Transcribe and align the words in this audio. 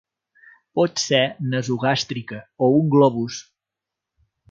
Pot 0.79 1.01
ser 1.01 1.19
nasogàstrica 1.53 2.43
o 2.65 2.73
un 2.81 2.93
globus. 2.97 3.43